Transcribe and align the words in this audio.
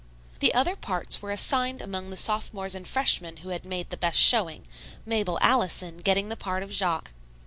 The 0.39 0.55
other 0.55 0.75
parts 0.75 1.21
were 1.21 1.29
assigned 1.29 1.79
among 1.79 2.09
the 2.09 2.17
sophomores 2.17 2.73
and 2.73 2.87
freshmen 2.87 3.37
who 3.37 3.49
had 3.49 3.63
made 3.65 3.91
the 3.91 3.97
best 3.97 4.19
showing, 4.19 4.65
Mabel 5.05 5.37
Allison 5.43 5.97
getting 5.97 6.27
the 6.27 6.35
part 6.35 6.63
of 6.63 6.71
Jaques. 6.71 7.11